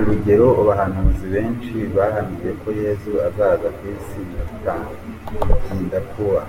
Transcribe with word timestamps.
Urugero, 0.00 0.48
abahanuzi 0.62 1.26
benshi 1.34 1.74
bahanuye 1.96 2.50
ko 2.60 2.68
Yesu 2.82 3.10
azaza 3.26 3.68
ku 3.76 3.82
isi 3.96 4.20
bitinda 5.38 5.98
kuba. 6.10 6.40